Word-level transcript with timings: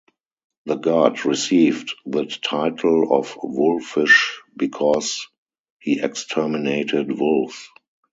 The 0.65 0.77
god 0.77 1.25
received 1.25 1.93
the 2.07 2.25
title 2.25 3.13
of 3.13 3.37
Wolfish 3.43 4.41
because 4.57 5.27
he 5.77 6.01
exterminated 6.01 7.11
wolves. 7.11 7.69